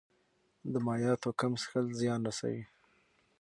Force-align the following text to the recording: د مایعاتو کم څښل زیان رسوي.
د 0.71 0.73
مایعاتو 0.85 1.29
کم 1.39 1.51
څښل 1.61 1.85
زیان 1.99 2.19
رسوي. 2.27 2.63